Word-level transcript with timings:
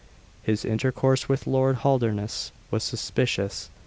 His 0.41 0.65
intercourse 0.65 1.29
with 1.29 1.45
Lord 1.45 1.75
Holdernesse 1.81 2.51
was 2.71 2.83
suspicious. 2.83 3.69